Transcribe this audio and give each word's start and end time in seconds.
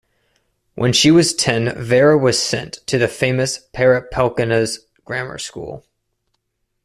When 0.73 0.93
she 0.93 1.11
was 1.11 1.35
ten 1.35 1.75
Vera 1.79 2.17
was 2.17 2.41
sent 2.41 2.79
to 2.87 2.97
the 2.97 3.07
famous 3.07 3.59
Perepelkina's 3.71 4.87
grammar 5.05 5.37
school. 5.37 5.85